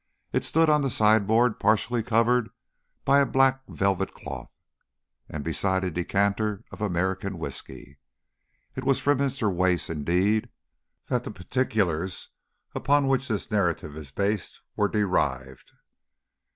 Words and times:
It 0.33 0.43
stood 0.43 0.67
on 0.67 0.81
the 0.81 0.89
sideboard 0.89 1.59
partially 1.59 2.01
covered 2.01 2.49
by 3.05 3.19
a 3.19 3.25
black 3.27 3.61
velvet 3.67 4.15
cloth, 4.15 4.49
and 5.29 5.43
beside 5.43 5.83
a 5.83 5.91
decanter 5.91 6.63
of 6.71 6.81
American 6.81 7.37
whisky. 7.37 7.99
It 8.75 8.83
is 8.87 8.97
from 8.97 9.19
Mr. 9.19 9.53
Wace, 9.53 9.91
indeed, 9.91 10.49
that 11.09 11.23
the 11.23 11.29
particulars 11.29 12.29
upon 12.73 13.07
which 13.07 13.27
this 13.27 13.51
narrative 13.51 13.95
is 13.95 14.09
based 14.09 14.61
were 14.75 14.87
derived. 14.87 15.71